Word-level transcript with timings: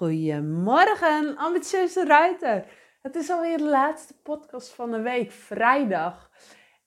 Goedemorgen, 0.00 1.36
ambitieuze 1.36 2.04
ruiter. 2.04 2.66
Het 3.02 3.16
is 3.16 3.30
alweer 3.30 3.58
de 3.58 3.68
laatste 3.68 4.20
podcast 4.22 4.74
van 4.74 4.90
de 4.90 5.00
week, 5.00 5.30
vrijdag. 5.30 6.30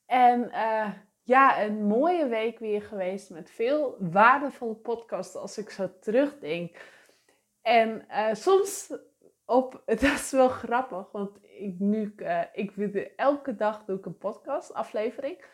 En 0.06 0.44
uh, 0.44 0.90
ja, 1.24 1.64
een 1.64 1.86
mooie 1.86 2.28
week 2.28 2.60
weer 2.60 2.82
geweest 2.82 3.30
met 3.30 3.52
veel 3.52 3.98
waardevolle 4.00 4.76
podcasts 4.76 5.36
als 5.36 5.58
ik 5.58 5.70
zo 5.70 5.90
terugdenk. 6.00 6.78
En 7.62 8.06
uh, 8.10 8.34
soms 8.34 8.94
op, 9.46 9.82
dat 9.86 10.02
is 10.02 10.32
wel 10.32 10.50
grappig, 10.50 11.12
want 11.12 11.38
ik 11.42 11.80
nu, 11.80 12.14
uh, 12.18 12.42
ik 12.54 12.76
elke 13.16 13.56
dag 13.56 13.86
doe 13.86 13.98
ik 13.98 14.06
een 14.06 14.18
podcast 14.18 14.74
aflevering. 14.74 15.46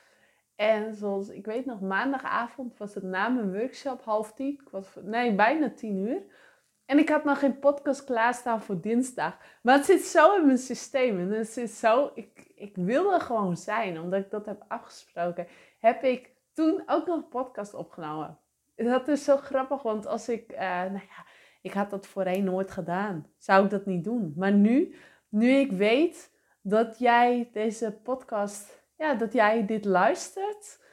En 0.56 0.96
zoals, 0.96 1.30
ik 1.30 1.46
weet 1.46 1.66
nog, 1.66 1.82
maandagavond 1.82 2.78
was 2.78 2.94
het 2.94 3.04
na 3.04 3.30
mijn 3.30 3.52
workshop, 3.52 4.04
half 4.04 4.34
tien, 4.34 4.60
ik 4.62 4.70
was, 4.70 4.98
nee, 5.02 5.36
bijna 5.36 5.74
tien 5.74 5.98
uur. 5.98 6.48
En 6.90 6.98
ik 6.98 7.10
had 7.10 7.24
nog 7.24 7.40
geen 7.40 7.60
podcast 7.60 8.04
klaarstaan 8.04 8.62
voor 8.62 8.82
dinsdag. 8.82 9.38
Maar 9.62 9.76
het 9.76 9.86
zit 9.86 10.02
zo 10.02 10.36
in 10.36 10.46
mijn 10.46 10.58
systeem. 10.58 11.20
En 11.20 11.32
het 11.32 11.50
zit 11.50 11.72
zo, 11.72 12.12
ik, 12.14 12.52
ik 12.56 12.76
wil 12.76 13.14
er 13.14 13.22
gewoon 13.22 13.58
zijn, 13.58 14.00
omdat 14.00 14.20
ik 14.20 14.30
dat 14.30 14.46
heb 14.46 14.66
afgesproken. 14.68 15.48
Heb 15.80 16.04
ik 16.04 16.32
toen 16.54 16.84
ook 16.86 17.06
nog 17.06 17.16
een 17.16 17.28
podcast 17.28 17.74
opgenomen. 17.74 18.40
Dat 18.76 19.08
is 19.08 19.24
zo 19.24 19.38
grappig, 19.38 19.82
want 19.82 20.06
als 20.06 20.30
ik, 20.30 20.52
uh, 20.52 20.60
nou 20.60 20.94
ja, 20.94 21.26
ik 21.62 21.74
had 21.74 21.90
dat 21.90 22.08
voorheen 22.08 22.44
nooit 22.44 22.72
gedaan. 22.72 23.28
Zou 23.38 23.64
ik 23.64 23.70
dat 23.70 23.86
niet 23.86 24.04
doen. 24.04 24.34
Maar 24.36 24.52
nu, 24.54 24.96
nu 25.30 25.50
ik 25.52 25.72
weet 25.72 26.32
dat 26.62 27.00
jij 27.00 27.50
deze 27.54 27.92
podcast, 28.04 28.84
ja, 28.98 29.14
dat 29.14 29.34
jij 29.34 29.66
dit 29.66 29.86
luistert, 29.86 30.84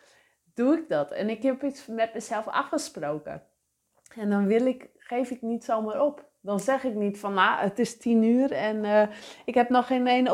doe 0.54 0.78
ik 0.78 0.88
dat. 0.88 1.10
En 1.10 1.30
ik 1.30 1.42
heb 1.42 1.62
iets 1.62 1.86
met 1.86 2.14
mezelf 2.14 2.46
afgesproken. 2.46 3.42
En 4.14 4.30
dan 4.30 4.46
wil 4.46 4.66
ik 4.66 4.94
geef 5.06 5.30
ik 5.30 5.42
niet 5.42 5.64
zomaar 5.64 6.00
op. 6.00 6.24
Dan 6.40 6.60
zeg 6.60 6.84
ik 6.84 6.94
niet 6.94 7.18
van, 7.18 7.34
nou, 7.34 7.60
het 7.60 7.78
is 7.78 7.98
tien 7.98 8.22
uur 8.22 8.52
en 8.52 8.84
uh, 8.84 9.02
ik 9.44 9.54
heb 9.54 9.68
nog 9.68 9.86
geen 9.86 10.06
één 10.06 10.32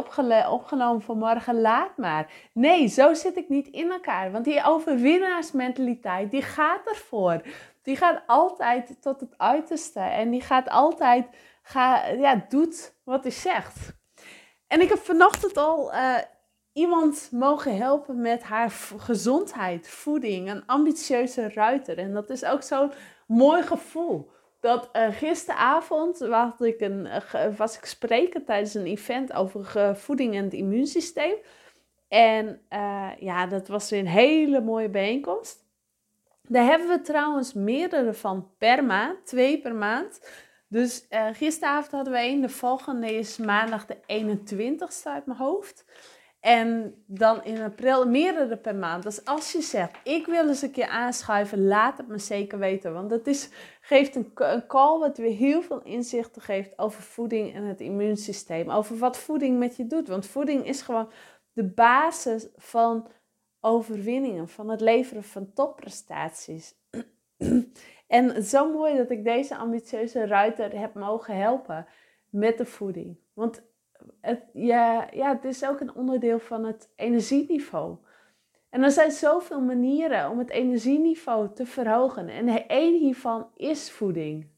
opgenomen 0.51 1.03
voor 1.03 1.17
morgen, 1.17 1.61
laat 1.61 1.97
maar. 1.97 2.33
Nee, 2.53 2.87
zo 2.87 3.15
zit 3.15 3.37
ik 3.37 3.49
niet 3.49 3.69
in 3.69 3.91
elkaar. 3.91 4.33
Want 4.33 4.45
die 4.45 4.65
overwinnaarsmentaliteit, 4.65 6.31
die 6.31 6.43
gaat 6.43 6.87
ervoor. 6.87 7.43
Die 7.83 7.97
gaat 7.97 8.23
altijd 8.27 9.03
tot 9.03 9.21
het 9.21 9.35
uiterste. 9.37 10.01
En 10.01 10.31
die 10.31 10.41
gaat 10.41 10.69
altijd, 10.69 11.27
ga, 11.63 12.07
ja, 12.07 12.45
doet 12.49 12.95
wat 13.05 13.23
hij 13.23 13.33
zegt. 13.33 13.93
En 14.67 14.81
ik 14.81 14.89
heb 14.89 14.99
vanochtend 14.99 15.57
al 15.57 15.95
uh, 15.95 16.17
iemand 16.73 17.29
mogen 17.31 17.77
helpen 17.77 18.21
met 18.21 18.43
haar 18.43 18.71
gezondheid, 18.97 19.89
voeding, 19.89 20.51
een 20.51 20.67
ambitieuze 20.67 21.49
ruiter. 21.49 21.99
En 21.99 22.13
dat 22.13 22.31
is 22.31 22.45
ook 22.45 22.63
zo'n 22.63 22.93
mooi 23.27 23.63
gevoel 23.63 24.31
dat 24.63 24.89
uh, 24.93 25.09
gisteravond 25.11 26.19
was 26.19 26.61
ik, 26.61 26.81
een, 26.81 27.09
was 27.57 27.77
ik 27.77 27.85
spreken 27.85 28.45
tijdens 28.45 28.75
een 28.75 28.87
event 28.87 29.33
over 29.33 29.97
voeding 29.97 30.35
en 30.35 30.45
het 30.45 30.53
immuunsysteem. 30.53 31.35
En 32.09 32.61
ja, 33.19 33.47
dat 33.47 33.69
was 33.69 33.91
weer 33.91 34.01
een 34.01 34.07
hele 34.07 34.61
mooie 34.61 34.89
bijeenkomst. 34.89 35.65
Daar 36.43 36.65
hebben 36.65 36.89
we 36.89 37.01
trouwens 37.01 37.53
meerdere 37.53 38.15
van 38.15 38.51
per 38.59 38.85
maand, 38.85 39.27
twee 39.27 39.61
per 39.61 39.75
maand. 39.75 40.29
Dus 40.69 41.07
gisteravond 41.33 41.93
hadden 41.93 42.13
we 42.13 42.19
een, 42.19 42.41
de 42.41 42.49
volgende 42.49 43.15
is 43.15 43.37
maandag 43.37 43.87
de 43.87 43.97
21ste 43.97 45.05
uit 45.05 45.27
mijn 45.27 45.39
hoofd. 45.39 45.85
En 46.43 46.95
dan 47.07 47.45
in 47.45 47.63
april 47.63 48.09
meerdere 48.09 48.57
per 48.57 48.75
maand. 48.75 49.03
Dus 49.03 49.25
als 49.25 49.53
je 49.53 49.61
zegt, 49.61 49.97
ik 50.05 50.27
wil 50.27 50.49
eens 50.49 50.63
een 50.63 50.71
keer 50.71 50.87
aanschuiven, 50.87 51.67
laat 51.67 51.99
het 51.99 52.09
me 52.09 52.19
zeker 52.19 52.59
weten. 52.59 52.93
Want 52.93 53.11
het 53.11 53.27
is, 53.27 53.49
geeft 53.81 54.17
een, 54.17 54.31
een 54.35 54.67
call 54.67 54.99
wat 54.99 55.17
weer 55.17 55.37
heel 55.37 55.63
veel 55.63 55.83
inzichten 55.83 56.43
geeft 56.43 56.79
over 56.79 57.03
voeding 57.03 57.55
en 57.55 57.65
het 57.65 57.81
immuunsysteem. 57.81 58.71
Over 58.71 58.97
wat 58.97 59.19
voeding 59.19 59.59
met 59.59 59.77
je 59.77 59.87
doet. 59.87 60.09
Want 60.09 60.27
voeding 60.27 60.67
is 60.67 60.83
gewoon 60.83 61.11
de 61.53 61.65
basis 61.65 62.49
van 62.57 63.09
overwinningen, 63.61 64.49
van 64.49 64.69
het 64.69 64.81
leveren 64.81 65.25
van 65.25 65.53
topprestaties. 65.53 66.75
en 68.07 68.43
zo 68.45 68.73
mooi 68.73 68.97
dat 68.97 69.11
ik 69.11 69.25
deze 69.25 69.57
ambitieuze 69.57 70.27
ruiter 70.27 70.79
heb 70.79 70.95
mogen 70.95 71.37
helpen 71.37 71.87
met 72.29 72.59
de 72.59 72.67
voeding. 72.67 73.19
Want 73.33 73.63
het, 74.21 74.43
ja, 74.53 75.09
ja, 75.13 75.33
het 75.33 75.45
is 75.45 75.65
ook 75.65 75.81
een 75.81 75.95
onderdeel 75.95 76.39
van 76.39 76.65
het 76.65 76.93
energieniveau. 76.97 77.97
En 78.71 78.83
er 78.83 78.91
zijn 78.91 79.11
zoveel 79.11 79.61
manieren 79.61 80.31
om 80.31 80.39
het 80.39 80.51
energieniveau 80.51 81.53
te 81.55 81.67
verhogen. 81.67 82.29
En 82.29 82.69
één 82.69 82.99
hiervan 82.99 83.51
is 83.57 83.91
voeding. 83.91 84.51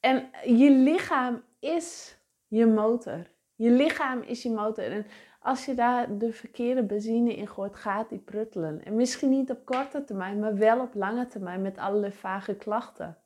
En 0.00 0.30
je 0.44 0.70
lichaam 0.70 1.42
is 1.58 2.18
je 2.46 2.66
motor. 2.66 3.30
Je 3.54 3.70
lichaam 3.70 4.22
is 4.22 4.42
je 4.42 4.50
motor. 4.50 4.84
En 4.84 5.06
als 5.40 5.64
je 5.64 5.74
daar 5.74 6.18
de 6.18 6.32
verkeerde 6.32 6.82
benzine 6.82 7.34
in 7.34 7.48
gooit, 7.48 7.76
gaat 7.76 8.08
die 8.08 8.18
pruttelen. 8.18 8.84
En 8.84 8.96
misschien 8.96 9.30
niet 9.30 9.50
op 9.50 9.64
korte 9.64 10.04
termijn, 10.04 10.38
maar 10.38 10.56
wel 10.56 10.80
op 10.80 10.94
lange 10.94 11.26
termijn 11.26 11.62
met 11.62 11.78
allerlei 11.78 12.12
vage 12.12 12.54
klachten. 12.54 13.18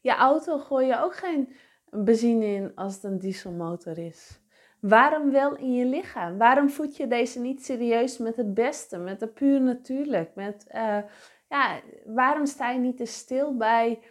Je 0.00 0.14
auto 0.14 0.58
gooi 0.58 0.86
je 0.86 1.02
ook 1.02 1.14
geen 1.14 1.54
benzine 1.92 2.46
in 2.46 2.74
als 2.74 2.94
het 2.94 3.04
een 3.04 3.18
dieselmotor 3.18 3.98
is? 3.98 4.40
Waarom 4.80 5.30
wel 5.30 5.56
in 5.56 5.74
je 5.74 5.84
lichaam? 5.84 6.38
Waarom 6.38 6.70
voed 6.70 6.96
je 6.96 7.06
deze 7.06 7.40
niet 7.40 7.64
serieus 7.64 8.18
met 8.18 8.36
het 8.36 8.54
beste, 8.54 8.98
met 8.98 9.20
het 9.20 9.34
puur 9.34 9.60
natuurlijk? 9.60 10.34
Met, 10.34 10.66
uh, 10.74 10.98
ja, 11.48 11.80
waarom 12.04 12.46
sta 12.46 12.70
je 12.70 12.78
niet 12.78 12.96
te 12.96 13.04
stil 13.04 13.56
bij 13.56 14.02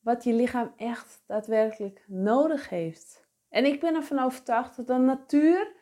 wat 0.00 0.24
je 0.24 0.32
lichaam 0.32 0.72
echt 0.76 1.22
daadwerkelijk 1.26 2.04
nodig 2.06 2.68
heeft? 2.68 3.26
En 3.48 3.64
ik 3.64 3.80
ben 3.80 3.94
ervan 3.94 4.18
overtuigd 4.18 4.76
dat 4.76 4.86
de 4.86 4.94
natuur 4.94 5.72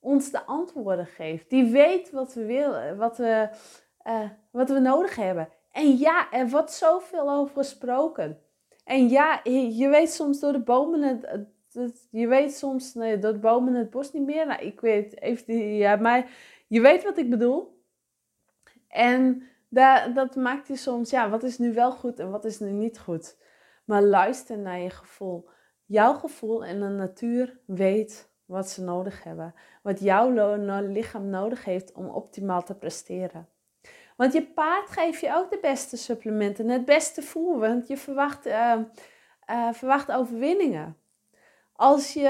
ons 0.00 0.30
de 0.30 0.44
antwoorden 0.44 1.06
geeft. 1.06 1.50
Die 1.50 1.70
weet 1.70 2.10
wat 2.10 2.34
we 2.34 2.44
willen, 2.44 2.96
wat 2.96 3.16
we, 3.16 3.48
uh, 4.06 4.30
wat 4.50 4.68
we 4.68 4.78
nodig 4.78 5.16
hebben. 5.16 5.48
En 5.72 5.96
ja, 5.96 6.30
er 6.30 6.48
wordt 6.48 6.72
zoveel 6.72 7.30
over 7.30 7.54
gesproken. 7.54 8.42
En 8.88 9.08
ja, 9.08 9.40
je 9.44 9.88
weet 9.88 10.10
soms 10.10 10.40
door 10.40 10.52
de 10.52 10.62
bomen 10.62 11.02
het, 11.02 12.08
je 12.10 12.26
weet 12.26 12.54
soms 12.54 12.92
door 12.92 13.20
de 13.20 13.38
bomen 13.40 13.74
het 13.74 13.90
bos 13.90 14.12
niet 14.12 14.24
meer. 14.24 14.46
Nou, 14.46 14.62
ik 14.62 14.80
weet 14.80 15.20
even, 15.20 15.74
ja, 15.74 15.96
maar 15.96 16.30
je 16.66 16.80
weet 16.80 17.04
wat 17.04 17.18
ik 17.18 17.30
bedoel. 17.30 17.82
En 18.88 19.42
dat 20.14 20.36
maakt 20.36 20.68
je 20.68 20.76
soms, 20.76 21.10
ja, 21.10 21.30
wat 21.30 21.42
is 21.42 21.58
nu 21.58 21.72
wel 21.72 21.92
goed 21.92 22.18
en 22.18 22.30
wat 22.30 22.44
is 22.44 22.58
nu 22.58 22.70
niet 22.70 22.98
goed. 22.98 23.36
Maar 23.84 24.02
luister 24.02 24.58
naar 24.58 24.78
je 24.78 24.90
gevoel. 24.90 25.48
Jouw 25.84 26.14
gevoel 26.14 26.64
en 26.64 26.80
de 26.80 26.88
natuur 26.88 27.60
weet 27.66 28.30
wat 28.44 28.68
ze 28.68 28.82
nodig 28.82 29.24
hebben. 29.24 29.54
Wat 29.82 30.00
jouw 30.00 30.56
lichaam 30.80 31.28
nodig 31.28 31.64
heeft 31.64 31.92
om 31.92 32.08
optimaal 32.08 32.62
te 32.62 32.74
presteren. 32.74 33.48
Want 34.18 34.32
je 34.32 34.42
paard 34.42 34.90
geeft 34.90 35.20
je 35.20 35.34
ook 35.34 35.50
de 35.50 35.58
beste 35.60 35.96
supplementen, 35.96 36.68
het 36.68 36.84
beste 36.84 37.22
voer, 37.22 37.58
want 37.58 37.88
je 37.88 37.96
verwacht, 37.96 38.46
uh, 38.46 38.74
uh, 39.50 39.72
verwacht 39.72 40.12
overwinningen. 40.12 40.96
Als 41.72 42.12
je, 42.12 42.28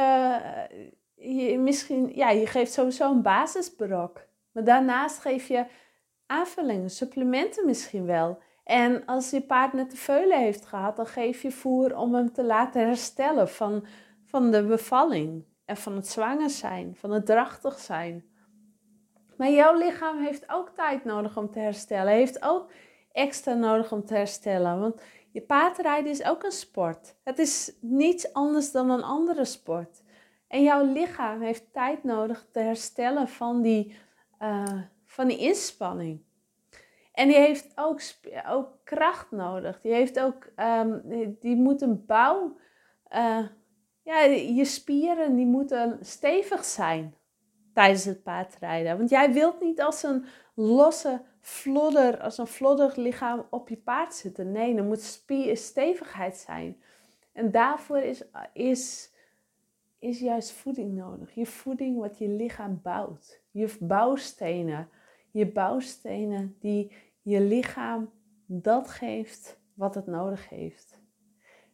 eh, 1.17 1.49
je 1.49 1.59
misschien, 1.59 2.11
ja, 2.15 2.31
je 2.31 2.47
geeft 2.47 2.73
sowieso 2.73 3.11
een 3.11 3.23
basisbrok, 3.23 4.21
maar 4.53 4.65
daarnaast 4.65 5.19
geef 5.19 5.49
je 5.49 5.65
aanvullingen, 6.27 6.91
supplementen 6.91 7.67
misschien 7.67 8.07
wel. 8.07 8.39
En 8.65 9.05
als 9.05 9.31
je 9.31 9.41
paard 9.41 9.73
net 9.73 9.91
de 9.91 9.97
veulen 9.97 10.39
heeft 10.39 10.67
gehad, 10.67 10.97
dan 10.97 11.07
geef 11.07 11.43
je 11.43 11.51
voer 11.51 11.97
om 11.97 12.15
hem 12.15 12.33
te 12.33 12.45
laten 12.45 12.87
herstellen 12.87 13.49
van, 13.49 13.87
van 14.25 14.51
de 14.51 14.65
bevalling 14.67 15.45
en 15.65 15.77
van 15.77 15.97
het 15.97 16.09
zwanger 16.09 16.51
zijn, 16.51 16.97
van 16.97 17.11
het 17.11 17.27
drachtig 17.27 17.79
zijn. 17.79 18.28
Maar 19.39 19.51
jouw 19.51 19.75
lichaam 19.75 20.19
heeft 20.19 20.51
ook 20.51 20.69
tijd 20.69 21.05
nodig 21.05 21.37
om 21.37 21.51
te 21.51 21.59
herstellen. 21.59 22.13
Heeft 22.13 22.43
ook 22.43 22.71
extra 23.13 23.55
nodig 23.55 23.93
om 23.93 24.05
te 24.05 24.15
herstellen. 24.15 24.81
Want 24.81 25.01
je 25.31 25.41
paardrijden 25.41 26.11
is 26.11 26.25
ook 26.25 26.43
een 26.43 26.53
sport. 26.53 27.15
Het 27.25 27.39
is 27.39 27.77
niets 27.81 28.33
anders 28.33 28.73
dan 28.73 28.91
een 28.91 29.03
andere 29.03 29.45
sport. 29.45 30.03
En 30.49 30.63
jouw 30.63 30.93
lichaam 30.93 31.41
heeft 31.41 31.73
tijd 31.73 32.05
nodig 32.05 32.47
te 32.53 32.59
herstellen 32.59 33.29
van 33.29 33.63
die, 33.63 33.97
uh, 34.43 34.83
van 35.05 35.29
die 35.29 35.39
inspanning. 35.39 36.23
En 37.13 37.29
die 37.29 37.37
heeft 37.37 37.73
ook, 37.75 38.01
ook 38.49 38.69
kracht 38.85 39.31
nodig. 39.31 39.81
Die, 39.81 39.93
heeft 39.93 40.21
ook, 40.21 40.51
um, 40.57 41.03
die, 41.41 41.57
moet 41.57 41.83
een 41.83 42.07
bouw. 42.07 42.59
Uh, 43.15 43.47
ja, 44.03 44.21
je 44.31 44.65
spieren 44.65 45.37
die 45.37 45.47
moeten 45.47 45.99
stevig 46.01 46.65
zijn 46.65 47.18
tijdens 47.79 48.05
het 48.05 48.23
paardrijden. 48.23 48.99
Want 48.99 49.11
jij 49.11 49.33
wilt 49.33 49.61
niet 49.61 49.83
als 49.83 50.03
een 50.03 50.25
losse 50.55 51.21
flodder, 51.41 52.21
als 52.21 52.39
een 52.39 52.47
flodder 52.47 52.93
lichaam 52.97 53.47
op 53.51 53.69
je 53.69 53.77
paard 53.77 54.15
zitten. 54.15 54.53
Nee, 54.53 54.77
er 54.77 54.85
moet 54.85 55.23
stevigheid 55.53 56.37
zijn. 56.37 56.77
En 57.33 57.51
daarvoor 57.51 57.99
is, 57.99 58.25
is, 58.53 59.13
is 59.99 60.21
juist 60.21 60.53
voeding 60.53 60.95
nodig. 60.95 61.35
Je 61.35 61.47
voeding 61.47 61.99
wat 61.99 62.19
je 62.19 62.29
lichaam 62.29 62.81
bouwt. 62.83 63.41
Je 63.51 63.77
bouwstenen. 63.81 64.89
Je 65.31 65.47
bouwstenen 65.47 66.57
die 66.61 66.93
je 67.23 67.41
lichaam 67.41 68.11
dat 68.47 68.89
geeft 68.89 69.61
wat 69.75 69.95
het 69.95 70.07
nodig 70.07 70.49
heeft. 70.49 70.99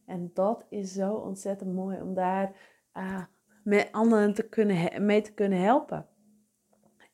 En 0.07 0.31
dat 0.35 0.65
is 0.69 0.93
zo 0.93 1.15
ontzettend 1.15 1.75
mooi 1.75 2.01
om 2.01 2.15
daar 2.15 2.53
uh, 2.97 3.23
met 3.65 3.89
anderen 3.93 4.35
te 4.35 4.49
kunnen, 4.49 5.05
mee 5.05 5.21
te 5.21 5.33
kunnen 5.33 5.61
helpen. 5.61 6.07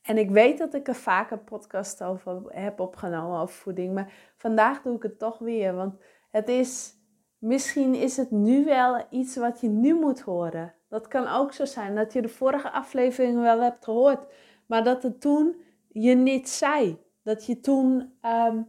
En 0.03 0.19
ik 0.19 0.31
weet 0.31 0.59
dat 0.59 0.75
ik 0.75 0.89
er 0.89 0.95
vaker 0.95 1.39
podcast 1.39 2.03
over 2.03 2.43
heb 2.47 2.81
opgenomen 2.81 3.41
over 3.41 3.55
voeding, 3.55 3.95
maar 3.95 4.13
vandaag 4.37 4.83
doe 4.83 4.97
ik 4.97 5.03
het 5.03 5.19
toch 5.19 5.39
weer. 5.39 5.75
Want 5.75 5.95
het 6.31 6.49
is, 6.49 6.95
misschien 7.39 7.95
is 7.95 8.17
het 8.17 8.31
nu 8.31 8.65
wel 8.65 9.07
iets 9.11 9.37
wat 9.37 9.61
je 9.61 9.69
nu 9.69 9.95
moet 9.95 10.21
horen. 10.21 10.75
Dat 10.89 11.09
kan 11.09 11.29
ook 11.29 11.53
zo 11.53 11.65
zijn 11.65 11.95
dat 11.95 12.13
je 12.13 12.23
de 12.23 12.29
vorige 12.29 12.71
aflevering 12.71 13.41
wel 13.41 13.61
hebt 13.61 13.85
gehoord, 13.85 14.33
maar 14.67 14.85
dat 14.85 15.03
het 15.03 15.21
toen 15.21 15.57
je 15.89 16.15
niet 16.15 16.49
zei. 16.49 16.99
Dat 17.23 17.47
je 17.47 17.61
toen 17.61 18.19
um, 18.23 18.69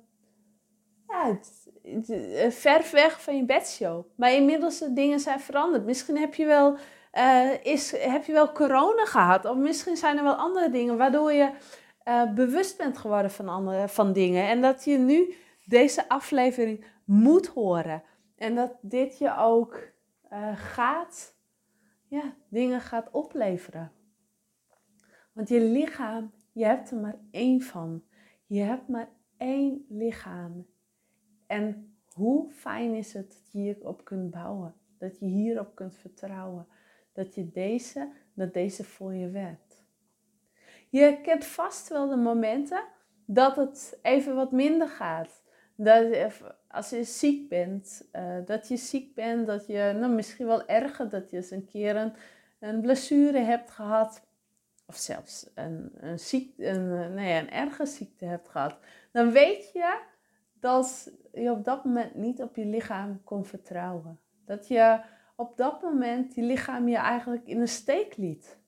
ja, 1.07 1.39
ver 2.49 2.89
weg 2.91 3.21
van 3.21 3.35
je 3.35 3.45
bedshow. 3.45 4.05
Maar 4.15 4.33
inmiddels 4.33 4.79
de 4.79 4.93
dingen 4.93 5.19
zijn 5.19 5.39
veranderd. 5.39 5.85
Misschien 5.85 6.17
heb 6.17 6.33
je 6.33 6.45
wel, 6.45 6.77
uh, 7.13 7.65
is, 7.65 7.91
heb 7.97 8.25
je 8.25 8.33
wel 8.33 8.51
corona 8.51 9.05
gehad. 9.05 9.45
Of 9.45 9.57
misschien 9.57 9.97
zijn 9.97 10.17
er 10.17 10.23
wel 10.23 10.35
andere 10.35 10.69
dingen 10.69 10.97
waardoor 10.97 11.31
je 11.31 11.51
uh, 12.07 12.33
bewust 12.33 12.77
bent 12.77 12.97
geworden 12.97 13.31
van, 13.31 13.49
andere, 13.49 13.87
van 13.87 14.13
dingen. 14.13 14.47
En 14.47 14.61
dat 14.61 14.83
je 14.83 14.97
nu 14.97 15.33
deze 15.65 16.09
aflevering 16.09 16.85
moet 17.05 17.47
horen. 17.47 18.03
En 18.35 18.55
dat 18.55 18.71
dit 18.81 19.17
je 19.17 19.37
ook 19.37 19.79
uh, 20.33 20.51
gaat, 20.55 21.35
ja, 22.07 22.35
dingen 22.49 22.81
gaat 22.81 23.11
opleveren. 23.11 23.91
Want 25.33 25.49
je 25.49 25.59
lichaam, 25.61 26.31
je 26.51 26.65
hebt 26.65 26.91
er 26.91 26.97
maar 26.97 27.19
één 27.31 27.61
van. 27.61 28.03
Je 28.45 28.61
hebt 28.61 28.87
maar 28.87 29.09
één 29.37 29.85
lichaam. 29.89 30.65
En 31.47 31.95
hoe 32.13 32.51
fijn 32.51 32.93
is 32.93 33.13
het 33.13 33.27
dat 33.27 33.51
je 33.51 33.59
hierop 33.59 34.05
kunt 34.05 34.31
bouwen? 34.31 34.75
Dat 34.97 35.19
je 35.19 35.25
hierop 35.25 35.75
kunt 35.75 35.95
vertrouwen. 35.95 36.67
Dat 37.11 37.35
je 37.35 37.51
deze, 37.51 38.11
dat 38.33 38.53
deze 38.53 38.83
voor 38.83 39.13
je 39.13 39.29
werkt. 39.29 39.83
Je 40.89 41.19
kent 41.21 41.45
vast 41.45 41.89
wel 41.89 42.09
de 42.09 42.15
momenten 42.15 42.83
dat 43.25 43.55
het 43.55 43.99
even 44.01 44.35
wat 44.35 44.51
minder 44.51 44.87
gaat. 44.87 45.43
Dat 45.75 46.05
als 46.67 46.89
je 46.89 47.03
ziek 47.03 47.49
bent, 47.49 48.05
uh, 48.15 48.35
dat 48.45 48.67
je 48.67 48.77
ziek 48.77 49.15
bent, 49.15 49.47
dat 49.47 49.67
je 49.67 49.95
nou, 49.99 50.13
misschien 50.13 50.45
wel 50.45 50.67
erger, 50.67 51.09
dat 51.09 51.29
je 51.29 51.35
eens 51.35 51.51
een 51.51 51.65
keer 51.65 52.13
een, 52.59 52.81
blessure 52.81 53.39
hebt 53.39 53.71
gehad. 53.71 54.21
Of 54.85 54.95
zelfs 54.95 55.49
een, 55.55 55.91
een, 55.99 56.19
een, 56.57 57.13
nee, 57.13 57.39
een 57.39 57.51
erge 57.51 57.85
ziekte 57.85 58.25
hebt 58.25 58.49
gehad. 58.49 58.77
Dan 59.11 59.31
weet 59.31 59.71
je 59.73 59.99
dat 60.59 61.11
je 61.33 61.51
op 61.51 61.63
dat 61.63 61.85
moment 61.85 62.15
niet 62.15 62.41
op 62.41 62.55
je 62.55 62.65
lichaam 62.65 63.21
kon 63.23 63.45
vertrouwen. 63.45 64.19
Dat 64.45 64.67
je 64.67 64.99
op 65.41 65.57
dat 65.57 65.81
moment 65.81 66.35
je 66.35 66.41
lichaam 66.41 66.87
je 66.87 66.97
eigenlijk 66.97 67.47
in 67.47 67.59
de 67.59 67.67
steek 67.67 68.17
liet. 68.17 68.59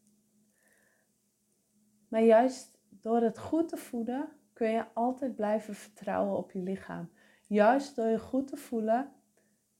Maar 2.07 2.21
juist 2.21 2.79
door 2.89 3.21
het 3.21 3.39
goed 3.39 3.69
te 3.69 3.77
voeden 3.77 4.29
kun 4.53 4.69
je 4.69 4.85
altijd 4.93 5.35
blijven 5.35 5.75
vertrouwen 5.75 6.37
op 6.37 6.51
je 6.51 6.59
lichaam. 6.59 7.09
Juist 7.47 7.95
door 7.95 8.07
je 8.07 8.19
goed 8.19 8.47
te 8.47 8.57
voelen 8.57 9.11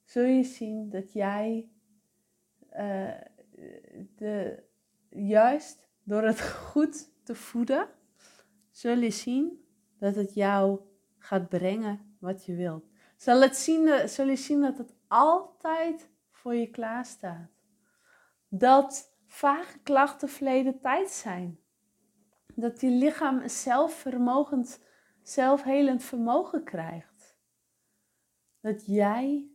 zul 0.04 0.24
je 0.24 0.44
zien 0.44 0.90
dat 0.90 1.14
jij 1.14 1.70
uh, 2.76 3.12
de, 4.16 4.64
juist 5.10 5.88
door 6.04 6.24
het 6.24 6.42
goed 6.42 7.10
te 7.24 7.36
voeden 7.36 7.88
zul 8.72 8.98
je 8.98 9.12
zien 9.12 9.66
dat 10.00 10.16
het 10.16 10.34
jou 10.34 10.80
gaat 11.18 11.50
brengen 11.50 12.16
wat 12.20 12.46
je 12.46 12.56
wilt. 12.56 12.86
Zal, 13.16 13.42
het 13.42 13.56
zien, 13.56 14.10
zul 14.10 14.28
je 14.28 14.36
zien 14.36 14.62
dat 14.62 14.78
het 14.78 14.94
altijd 15.08 16.10
voor 16.44 16.56
je 16.56 16.70
klaar 16.70 17.06
staat. 17.06 17.50
Dat 18.48 19.18
vage 19.28 19.80
klachten 19.80 20.30
verleden 20.30 20.80
tijd 20.80 21.10
zijn. 21.10 21.60
Dat 22.56 22.82
je 22.82 22.90
lichaam 22.90 23.42
een 23.42 23.50
zelfvermogend, 23.50 24.84
zelfhelend 25.22 26.04
vermogen 26.04 26.64
krijgt. 26.64 27.38
Dat 28.60 28.86
jij 28.86 29.52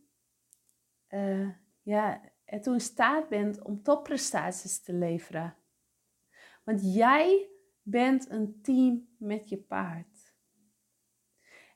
uh, 1.09 1.49
ja, 1.81 2.21
ertoe 2.45 2.73
in 2.73 2.81
staat 2.81 3.29
bent 3.29 3.61
om 3.61 3.83
topprestaties 3.83 4.81
te 4.81 4.93
leveren. 4.93 5.55
Want 6.63 6.93
jij 6.93 7.49
bent 7.81 8.29
een 8.29 8.61
team 8.61 9.15
met 9.17 9.49
je 9.49 9.57
paard. 9.57 10.33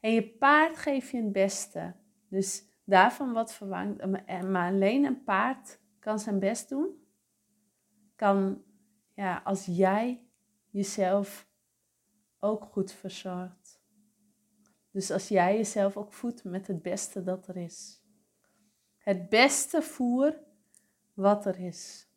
En 0.02 0.12
je 0.12 0.30
paard 0.30 0.78
geeft 0.78 1.10
je 1.10 1.18
het 1.18 1.32
beste. 1.32 1.96
Dus 2.30 2.73
daarvan 2.84 3.34
wat 3.34 3.54
verwangt. 3.54 4.06
Maar 4.50 4.72
alleen 4.72 5.06
een 5.06 5.24
paard 5.24 5.80
kan 6.00 6.20
zijn 6.20 6.40
best 6.40 6.70
doen. 6.70 7.08
Kan, 8.16 8.64
ja, 9.14 9.42
als 9.44 9.66
jij 9.66 10.28
jezelf 10.70 11.48
ook 12.40 12.64
goed 12.64 12.92
verzorgt. 12.92 13.82
Dus 14.92 15.12
als 15.12 15.28
jij 15.28 15.56
jezelf 15.56 15.98
ook 15.98 16.14
voedt 16.14 16.44
met 16.44 16.68
het 16.68 16.82
beste 16.82 17.24
dat 17.24 17.48
er 17.48 17.58
is. 17.58 18.02
Het 18.98 19.30
beste 19.30 19.82
voer 19.82 20.40
wat 21.14 21.46
er 21.46 21.60
is. 21.60 22.08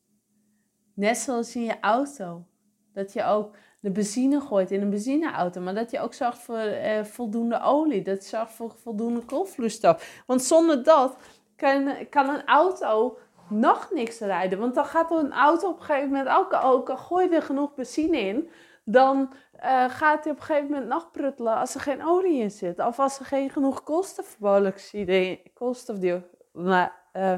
Net 0.94 1.16
zoals 1.16 1.56
in 1.56 1.62
je 1.62 1.80
auto. 1.80 2.46
Dat 2.92 3.12
je 3.12 3.24
ook 3.24 3.56
de 3.80 3.90
benzine 3.90 4.40
gooit 4.40 4.70
in 4.70 4.82
een 4.82 4.90
benzineauto. 4.90 5.60
Maar 5.60 5.74
dat 5.74 5.90
je 5.90 6.00
ook 6.00 6.14
zorgt 6.14 6.38
voor 6.38 6.56
eh, 6.56 7.04
voldoende 7.04 7.60
olie. 7.60 8.02
Dat 8.02 8.24
zorgt 8.24 8.52
voor 8.52 8.74
voldoende 8.82 9.20
koolvloeistof. 9.20 10.22
Want 10.26 10.42
zonder 10.42 10.82
dat 10.82 11.16
kan, 11.56 11.94
kan 12.10 12.28
een 12.28 12.44
auto 12.44 13.18
nog 13.48 13.90
niks 13.90 14.18
rijden. 14.18 14.58
Want 14.58 14.74
dan 14.74 14.84
gaat 14.84 15.10
een 15.10 15.32
auto 15.32 15.68
op 15.68 15.78
een 15.78 15.84
gegeven 15.84 16.10
moment 16.10 16.28
ook, 16.28 16.98
gooi 16.98 17.28
je 17.28 17.34
er 17.34 17.42
genoeg 17.42 17.74
benzine 17.74 18.18
in, 18.18 18.50
dan 18.84 19.32
uh, 19.64 19.90
gaat 19.90 20.24
hij 20.24 20.32
op 20.32 20.38
een 20.38 20.44
gegeven 20.44 20.70
moment 20.70 20.88
nog 20.88 21.10
pruttelen 21.10 21.56
als 21.56 21.74
er 21.74 21.80
geen 21.80 22.06
olie 22.06 22.40
in 22.40 22.50
zit. 22.50 22.78
Of 22.78 22.98
als 22.98 23.18
er 23.18 23.24
geen 23.24 23.50
genoeg 23.50 23.82
koolstofmonoxide, 23.82 25.40
koolstofdioxide, 25.54 26.92
uh, 27.12 27.32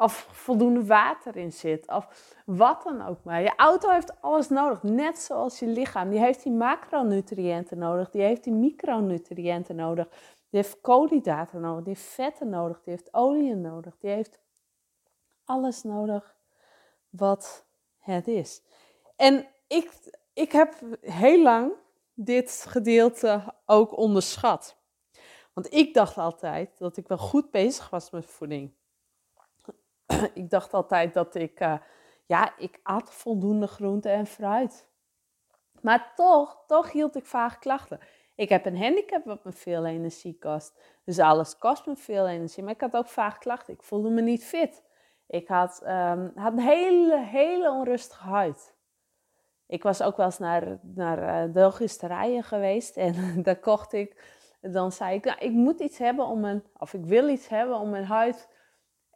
of 0.00 0.28
voldoende 0.32 0.84
water 0.84 1.36
in 1.36 1.52
zit. 1.52 1.88
Of 1.88 2.34
wat 2.46 2.82
dan 2.82 3.06
ook 3.06 3.24
maar. 3.24 3.42
Je 3.42 3.52
auto 3.56 3.90
heeft 3.90 4.20
alles 4.20 4.48
nodig. 4.48 4.82
Net 4.82 5.18
zoals 5.18 5.58
je 5.58 5.66
lichaam. 5.66 6.10
Die 6.10 6.18
heeft 6.18 6.42
die 6.42 6.52
macronutriënten 6.52 7.78
nodig. 7.78 8.10
Die 8.10 8.22
heeft 8.22 8.44
die 8.44 8.52
micronutriënten 8.52 9.76
nodig. 9.76 10.08
Die 10.50 10.60
heeft 10.60 10.80
koolhydraten 10.80 11.60
nodig. 11.60 11.84
Die 11.84 11.94
heeft 11.94 12.06
vetten 12.06 12.48
nodig. 12.48 12.80
Die 12.82 12.92
heeft 12.92 13.14
olie 13.14 13.54
nodig. 13.54 13.96
Die 13.98 14.10
heeft 14.10 14.38
alles 15.44 15.82
nodig 15.82 16.36
wat 17.10 17.66
het 17.98 18.28
is. 18.28 18.62
En 19.16 19.46
ik, 19.66 19.92
ik 20.32 20.52
heb 20.52 20.74
heel 21.00 21.42
lang 21.42 21.72
dit 22.14 22.64
gedeelte 22.68 23.54
ook 23.66 23.96
onderschat. 23.96 24.76
Want 25.52 25.72
ik 25.72 25.94
dacht 25.94 26.18
altijd 26.18 26.78
dat 26.78 26.96
ik 26.96 27.08
wel 27.08 27.18
goed 27.18 27.50
bezig 27.50 27.90
was 27.90 28.10
met 28.10 28.26
voeding. 28.26 28.77
ik 30.34 30.50
dacht 30.50 30.74
altijd 30.74 31.14
dat 31.14 31.34
ik, 31.34 31.60
uh, 31.60 31.74
ja, 32.26 32.52
ik 32.58 32.80
at 32.82 33.14
voldoende 33.14 33.66
groente 33.66 34.08
en 34.08 34.26
fruit. 34.26 34.86
Maar 35.80 36.12
toch, 36.14 36.64
toch 36.66 36.92
hield 36.92 37.16
ik 37.16 37.26
vaag 37.26 37.58
klachten. 37.58 38.00
Ik 38.34 38.48
heb 38.48 38.66
een 38.66 38.82
handicap 38.82 39.24
wat 39.24 39.44
me 39.44 39.52
veel 39.52 39.86
energie 39.86 40.38
kost. 40.38 40.80
Dus 41.04 41.18
alles 41.18 41.58
kost 41.58 41.86
me 41.86 41.96
veel 41.96 42.28
energie. 42.28 42.62
Maar 42.62 42.72
ik 42.72 42.80
had 42.80 42.96
ook 42.96 43.08
vaag 43.08 43.38
klachten. 43.38 43.74
Ik 43.74 43.82
voelde 43.82 44.10
me 44.10 44.20
niet 44.20 44.44
fit. 44.44 44.82
Ik 45.26 45.48
had, 45.48 45.82
um, 45.86 46.32
had 46.34 46.52
een 46.52 46.60
hele, 46.60 47.18
hele 47.18 47.70
onrustige 47.70 48.24
huid. 48.24 48.76
Ik 49.66 49.82
was 49.82 50.02
ook 50.02 50.16
wel 50.16 50.26
eens 50.26 50.38
naar, 50.38 50.78
naar 50.82 51.48
uh, 51.50 52.42
geweest. 52.42 52.96
En 52.96 53.14
daar 53.42 53.58
kocht 53.58 53.92
ik. 53.92 54.36
Dan 54.60 54.92
zei 54.92 55.14
ik, 55.14 55.24
nou, 55.24 55.38
ik 55.38 55.52
moet 55.52 55.80
iets 55.80 55.98
hebben 55.98 56.26
om 56.26 56.40
mijn, 56.40 56.64
of 56.78 56.94
ik 56.94 57.04
wil 57.04 57.28
iets 57.28 57.48
hebben 57.48 57.78
om 57.78 57.90
mijn 57.90 58.04
huid 58.04 58.48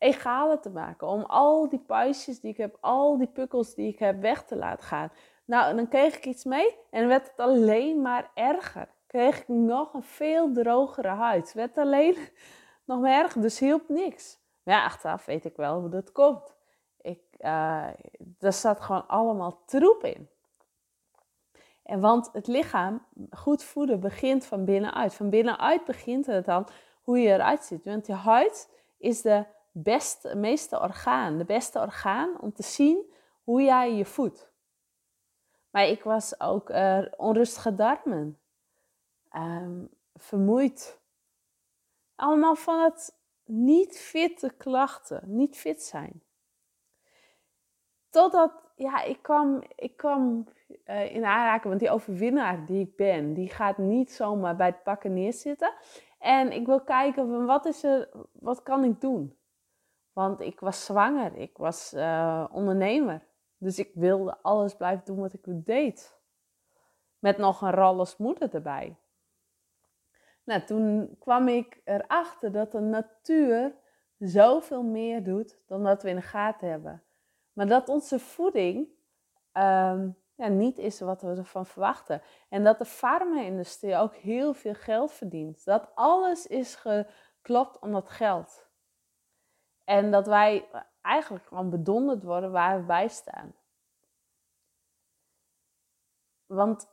egale 0.03 0.61
te 0.61 0.71
maken. 0.71 1.07
Om 1.07 1.23
al 1.23 1.69
die 1.69 1.79
puistjes 1.87 2.41
die 2.41 2.51
ik 2.51 2.57
heb, 2.57 2.77
al 2.81 3.19
die 3.19 3.27
pukkels 3.27 3.75
die 3.75 3.89
ik 3.89 3.99
heb, 3.99 4.21
weg 4.21 4.45
te 4.45 4.57
laten 4.57 4.85
gaan. 4.85 5.13
Nou, 5.45 5.77
dan 5.77 5.89
kreeg 5.89 6.17
ik 6.17 6.27
iets 6.27 6.45
mee 6.45 6.77
en 6.91 7.09
werd 7.09 7.27
het 7.27 7.39
alleen 7.39 8.03
maar 8.03 8.31
erger. 8.35 8.89
Kreeg 9.07 9.41
ik 9.41 9.49
nog 9.49 9.95
een 9.95 10.03
veel 10.03 10.53
drogere 10.53 11.09
huid. 11.09 11.53
Werd 11.53 11.79
alleen 11.79 12.17
nog 12.85 13.01
maar 13.01 13.23
erger, 13.23 13.41
dus 13.41 13.59
hielp 13.59 13.89
niks. 13.89 14.39
Maar 14.63 14.75
ja, 14.75 14.85
achteraf 14.85 15.25
weet 15.25 15.45
ik 15.45 15.57
wel 15.57 15.81
hoe 15.81 15.89
dat 15.89 16.13
komt. 16.13 16.55
Ik, 17.01 17.23
uh, 17.39 17.87
er 18.39 18.53
zat 18.53 18.81
gewoon 18.81 19.07
allemaal 19.09 19.63
troep 19.67 20.05
in. 20.05 20.29
En 21.83 22.01
want 22.01 22.31
het 22.33 22.47
lichaam, 22.47 23.07
goed 23.31 23.65
voeden, 23.65 24.01
begint 24.01 24.47
van 24.47 24.65
binnenuit. 24.65 25.15
Van 25.15 25.31
binnenuit 25.31 25.85
begint 25.85 26.27
het 26.27 26.45
dan 26.45 26.69
hoe 27.03 27.19
je 27.19 27.29
eruit 27.29 27.65
ziet. 27.65 27.85
Want 27.85 28.07
je 28.07 28.13
huid 28.13 28.71
is 28.99 29.23
de 29.23 29.45
beste, 29.73 30.35
meeste 30.35 30.81
orgaan, 30.81 31.39
de 31.39 31.45
beste 31.45 31.79
orgaan 31.79 32.41
om 32.41 32.53
te 32.53 32.63
zien 32.63 33.13
hoe 33.45 33.63
jij 33.63 33.95
je 33.95 34.05
voedt. 34.05 34.51
Maar 35.71 35.87
ik 35.87 36.03
was 36.03 36.41
ook 36.41 36.71
uh, 36.71 37.03
onrustige 37.17 37.75
darmen, 37.75 38.39
um, 39.37 39.89
vermoeid. 40.15 41.01
Allemaal 42.15 42.55
van 42.55 42.83
het 42.83 43.17
niet 43.45 43.99
fitte 43.99 44.55
klachten, 44.57 45.23
niet 45.25 45.57
fit 45.57 45.83
zijn. 45.83 46.23
Totdat, 48.11 48.53
ja, 48.77 49.03
ik 49.03 49.23
kwam, 49.23 49.63
ik 49.77 49.97
kwam 49.97 50.49
uh, 50.87 51.15
in 51.15 51.25
aanraking, 51.25 51.65
want 51.65 51.81
die 51.81 51.91
overwinnaar 51.91 52.67
die 52.67 52.81
ik 52.81 52.97
ben, 52.97 53.35
die 53.35 53.49
gaat 53.49 53.79
niet 53.79 54.13
zomaar 54.13 54.57
bij 54.57 54.67
het 54.67 54.83
pakken 54.83 55.13
neerzitten. 55.13 55.73
En 56.19 56.53
ik 56.53 56.67
wil 56.67 56.81
kijken 56.81 57.29
van 57.29 57.47
wat 57.47 57.67
is 57.67 57.83
er, 57.83 58.09
wat 58.33 58.63
kan 58.63 58.85
ik 58.85 59.01
doen? 59.01 59.37
Want 60.13 60.41
ik 60.41 60.61
was 60.61 60.85
zwanger, 60.85 61.37
ik 61.37 61.57
was 61.57 61.93
uh, 61.95 62.45
ondernemer. 62.53 63.23
Dus 63.59 63.79
ik 63.79 63.91
wilde 63.95 64.39
alles 64.43 64.75
blijven 64.75 65.05
doen 65.05 65.21
wat 65.21 65.33
ik 65.33 65.45
deed. 65.47 66.21
Met 67.19 67.39
nog 67.39 67.61
een 67.61 67.73
rol 67.73 67.99
als 67.99 68.17
moeder 68.17 68.55
erbij. 68.55 68.97
Nou, 70.45 70.65
toen 70.65 71.17
kwam 71.19 71.49
ik 71.49 71.81
erachter 71.85 72.53
dat 72.53 72.73
de 72.73 72.81
natuur 72.81 73.75
zoveel 74.19 74.83
meer 74.83 75.25
doet 75.25 75.59
dan 75.67 75.85
dat 75.85 76.03
we 76.03 76.09
in 76.09 76.17
de 76.17 76.23
gaten 76.23 76.69
hebben. 76.69 77.03
Maar 77.53 77.67
dat 77.67 77.89
onze 77.89 78.19
voeding 78.19 78.89
um, 79.53 80.17
ja, 80.35 80.49
niet 80.49 80.79
is 80.79 81.01
wat 81.01 81.23
we 81.23 81.29
ervan 81.29 81.67
verwachten. 81.67 82.23
En 82.49 82.65
dat 82.65 82.79
de 82.79 82.85
farma-industrie 82.85 83.97
ook 83.97 84.15
heel 84.15 84.55
veel 84.55 84.75
geld 84.75 85.13
verdient. 85.13 85.65
Dat 85.65 85.91
alles 85.95 86.47
is 86.47 86.75
geklopt 86.75 87.79
om 87.79 87.93
dat 87.93 88.09
geld. 88.09 88.71
En 89.85 90.11
dat 90.11 90.27
wij 90.27 90.69
eigenlijk 91.03 91.47
gewoon 91.47 91.71
bedonderd 91.71 92.23
worden 92.23 92.53
waar 92.53 92.79
we 92.79 92.85
bij 92.85 93.09
staan. 93.09 93.55
Want 96.47 96.87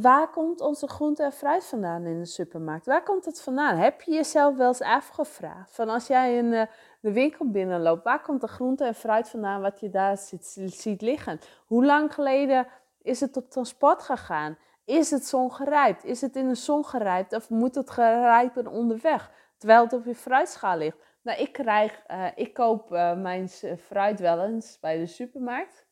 waar 0.00 0.30
komt 0.30 0.60
onze 0.60 0.88
groente 0.88 1.22
en 1.22 1.32
fruit 1.32 1.64
vandaan 1.64 2.04
in 2.04 2.18
de 2.18 2.26
supermarkt? 2.26 2.86
Waar 2.86 3.02
komt 3.02 3.24
het 3.24 3.42
vandaan? 3.42 3.76
Heb 3.76 4.02
je 4.02 4.12
jezelf 4.12 4.56
wel 4.56 4.68
eens 4.68 4.80
afgevraagd? 4.80 5.74
Van 5.74 5.88
als 5.88 6.06
jij 6.06 6.36
in 6.36 6.52
eh, 6.52 6.66
de 7.00 7.12
winkel 7.12 7.50
binnenloopt, 7.50 8.04
waar 8.04 8.22
komt 8.22 8.40
de 8.40 8.48
groente 8.48 8.84
en 8.84 8.94
fruit 8.94 9.28
vandaan 9.28 9.60
wat 9.60 9.80
je 9.80 9.90
daar 9.90 10.16
ziet, 10.16 11.00
liggen? 11.00 11.40
Hoe 11.66 11.84
lang 11.84 12.14
geleden 12.14 12.66
is 13.02 13.20
het 13.20 13.36
op 13.36 13.50
transport 13.50 14.02
gegaan? 14.02 14.56
Is 14.84 15.10
het 15.10 15.26
zongerijpt? 15.26 16.04
Is 16.04 16.20
het 16.20 16.36
in 16.36 16.48
de 16.48 16.54
zon 16.54 16.84
gerijpt 16.84 17.32
of 17.32 17.50
moet 17.50 17.74
het 17.74 17.90
gerijpen 17.90 18.66
onderweg? 18.66 19.30
Terwijl 19.58 19.82
het 19.82 19.92
op 19.92 20.04
je 20.04 20.14
fruitschaal 20.14 20.76
ligt. 20.76 20.98
Nou, 21.26 21.38
ik, 21.38 21.52
krijg, 21.52 22.04
uh, 22.10 22.28
ik 22.34 22.54
koop 22.54 22.92
uh, 22.92 23.20
mijn 23.20 23.48
fruit 23.78 24.20
wel 24.20 24.44
eens 24.44 24.78
bij 24.80 24.98
de 24.98 25.06
supermarkt. 25.06 25.86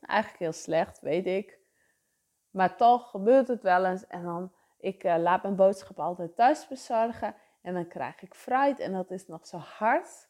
Eigenlijk 0.00 0.40
heel 0.40 0.52
slecht, 0.52 1.00
weet 1.00 1.26
ik. 1.26 1.58
Maar 2.50 2.76
toch 2.76 3.10
gebeurt 3.10 3.48
het 3.48 3.62
wel 3.62 3.84
eens. 3.84 4.06
En 4.06 4.22
dan, 4.22 4.52
ik 4.78 5.02
laat 5.02 5.42
mijn 5.42 5.56
boodschap 5.56 6.00
altijd 6.00 6.36
thuis 6.36 6.68
bezorgen. 6.68 7.34
En 7.62 7.74
dan 7.74 7.88
krijg 7.88 8.22
ik 8.22 8.34
fruit 8.34 8.78
en 8.78 8.92
dat 8.92 9.10
is 9.10 9.26
nog 9.26 9.46
zo 9.46 9.56
hard. 9.56 10.28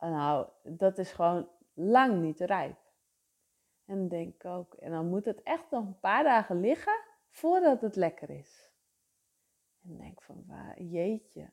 Nou, 0.00 0.48
dat 0.62 0.98
is 0.98 1.12
gewoon 1.12 1.48
lang 1.74 2.20
niet 2.20 2.40
rijp. 2.40 2.78
En 3.86 3.96
dan 3.96 4.08
denk 4.08 4.34
ik 4.34 4.44
ook, 4.44 4.74
en 4.74 4.90
dan 4.90 5.08
moet 5.08 5.24
het 5.24 5.42
echt 5.42 5.70
nog 5.70 5.84
een 5.84 6.00
paar 6.00 6.24
dagen 6.24 6.60
liggen 6.60 7.00
voordat 7.28 7.80
het 7.80 7.96
lekker 7.96 8.30
is. 8.30 8.72
En 9.82 9.96
denk 9.96 10.22
van, 10.22 10.44
jeetje. 10.76 11.50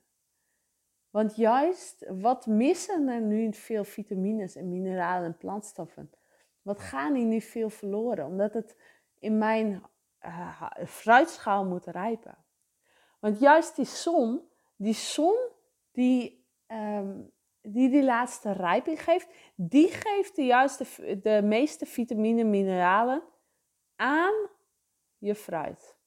Want 1.13 1.35
juist, 1.35 2.05
wat 2.09 2.45
missen 2.45 3.07
er 3.07 3.21
nu 3.21 3.53
veel 3.53 3.83
vitamines 3.83 4.55
en 4.55 4.69
mineralen 4.69 5.25
en 5.25 5.37
plantstoffen? 5.37 6.11
Wat 6.61 6.79
gaan 6.79 7.13
hier 7.13 7.25
nu 7.25 7.41
veel 7.41 7.69
verloren? 7.69 8.25
Omdat 8.25 8.53
het 8.53 8.77
in 9.19 9.37
mijn 9.37 9.83
uh, 10.25 10.71
fruitschaal 10.85 11.65
moet 11.65 11.85
rijpen. 11.85 12.37
Want 13.19 13.39
juist 13.39 13.75
die 13.75 13.85
zon, 13.85 14.41
die 14.75 14.93
zon 14.93 15.35
die, 15.91 16.45
ehm, 16.67 17.21
die 17.61 17.89
die 17.89 18.03
laatste 18.03 18.51
rijping 18.51 19.03
geeft, 19.03 19.27
die 19.55 19.89
geeft 19.89 20.35
de, 20.35 20.45
juiste, 20.45 20.85
de 21.21 21.41
meeste 21.43 21.85
vitamine 21.85 22.41
en 22.41 22.49
mineralen 22.49 23.23
aan 23.95 24.49
je 25.17 25.35
fruit. 25.35 25.97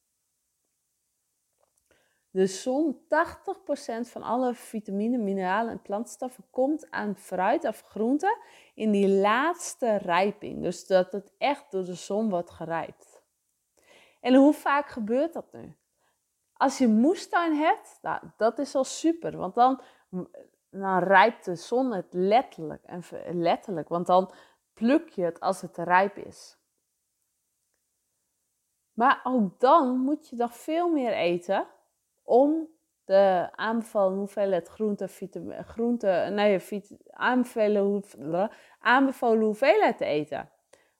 De 2.36 2.46
zon, 2.46 3.00
80% 3.04 3.06
van 4.00 4.22
alle 4.22 4.54
vitamine, 4.54 5.18
mineralen 5.18 5.72
en 5.72 5.82
plantstoffen 5.82 6.44
komt 6.50 6.90
aan 6.90 7.16
fruit 7.16 7.64
of 7.64 7.80
groenten 7.80 8.38
in 8.74 8.90
die 8.90 9.08
laatste 9.08 9.96
rijping. 9.96 10.62
Dus 10.62 10.86
dat 10.86 11.12
het 11.12 11.32
echt 11.38 11.70
door 11.70 11.84
de 11.84 11.94
zon 11.94 12.30
wordt 12.30 12.50
gerijpt. 12.50 13.22
En 14.20 14.34
hoe 14.34 14.52
vaak 14.52 14.88
gebeurt 14.88 15.32
dat 15.32 15.52
nu? 15.52 15.76
Als 16.52 16.78
je 16.78 16.88
moestuin 16.88 17.54
hebt, 17.54 17.98
nou, 18.02 18.22
dat 18.36 18.58
is 18.58 18.74
al 18.74 18.84
super. 18.84 19.36
Want 19.36 19.54
dan, 19.54 19.80
rijpt 20.98 21.44
de 21.44 21.54
zon 21.54 21.92
het 21.92 22.12
letterlijk. 22.14 22.82
En 22.84 23.02
letterlijk, 23.42 23.88
want 23.88 24.06
dan 24.06 24.30
pluk 24.74 25.08
je 25.08 25.22
het 25.22 25.40
als 25.40 25.60
het 25.60 25.76
rijp 25.76 26.16
is. 26.16 26.58
Maar 28.92 29.20
ook 29.24 29.60
dan 29.60 29.98
moet 29.98 30.28
je 30.28 30.36
nog 30.36 30.56
veel 30.56 30.88
meer 30.88 31.12
eten 31.12 31.66
om 32.26 32.68
de 33.04 33.48
aanbevolen 33.52 34.18
hoeveelheid 34.18 34.68
groente, 34.68 35.08
groente 35.66 36.28
nee, 36.32 36.60
aanbevolen, 37.10 38.50
aanbevolen 38.78 39.44
hoeveelheid 39.44 39.98
te 39.98 40.04
eten. 40.04 40.50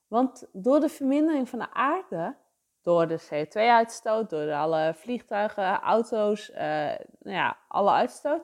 Want 0.07 0.49
door 0.51 0.79
de 0.79 0.89
vermindering 0.89 1.49
van 1.49 1.59
de 1.59 1.73
aarde 1.73 2.35
door 2.81 3.07
de 3.07 3.21
CO2-uitstoot, 3.21 4.29
door 4.29 4.53
alle 4.53 4.93
vliegtuigen, 4.95 5.79
auto's, 5.79 6.49
uh, 6.49 6.57
nou 7.19 7.35
ja, 7.35 7.57
alle 7.67 7.91
uitstoot, 7.91 8.41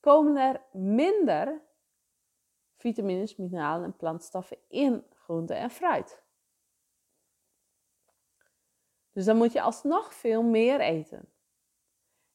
komen 0.00 0.36
er 0.36 0.60
minder 0.72 1.62
vitamines, 2.76 3.36
mineralen 3.36 3.84
en 3.84 3.96
plantstoffen 3.96 4.56
in 4.68 5.04
groente 5.14 5.54
en 5.54 5.70
fruit. 5.70 6.22
Dus 9.12 9.24
dan 9.24 9.36
moet 9.36 9.52
je 9.52 9.60
alsnog 9.60 10.14
veel 10.14 10.42
meer 10.42 10.80
eten. 10.80 11.29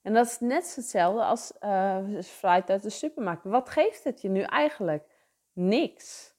En 0.05 0.13
dat 0.13 0.25
is 0.25 0.39
net 0.39 0.75
hetzelfde 0.75 1.23
als 1.23 1.51
uh, 1.61 2.21
fruit 2.21 2.69
uit 2.69 2.83
de 2.83 2.89
supermarkt. 2.89 3.43
Wat 3.43 3.69
geeft 3.69 4.03
het 4.03 4.21
je 4.21 4.29
nu 4.29 4.41
eigenlijk? 4.41 5.07
Niks. 5.53 6.33